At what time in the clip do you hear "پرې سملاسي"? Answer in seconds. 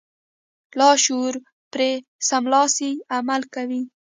1.71-2.91